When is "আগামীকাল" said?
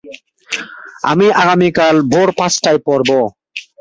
1.41-1.95